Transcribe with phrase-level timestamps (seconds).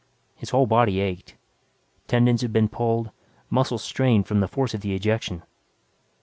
[0.33, 1.35] His whole body ached.
[2.07, 3.11] Tendons had been pulled,
[3.51, 5.43] muscles strained from the force of the ejection.